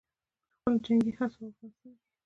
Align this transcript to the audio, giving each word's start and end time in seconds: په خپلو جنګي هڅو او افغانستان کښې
په 0.51 0.55
خپلو 0.59 0.77
جنګي 0.85 1.11
هڅو 1.17 1.37
او 1.41 1.49
افغانستان 1.51 1.93
کښې 1.99 2.07